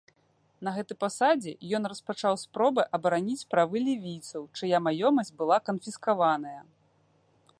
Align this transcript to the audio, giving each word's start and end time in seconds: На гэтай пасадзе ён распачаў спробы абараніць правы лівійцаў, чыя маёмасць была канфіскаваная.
На 0.67 0.71
гэтай 0.77 0.97
пасадзе 1.03 1.51
ён 1.79 1.83
распачаў 1.91 2.37
спробы 2.45 2.81
абараніць 2.99 3.45
правы 3.53 3.83
лівійцаў, 3.89 4.41
чыя 4.61 4.77
маёмасць 4.89 5.33
была 5.43 5.57
канфіскаваная. 5.69 6.59